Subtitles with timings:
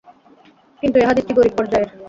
[0.83, 1.89] কিন্তু এ হাদীসটি গরীব পর্যায়ের।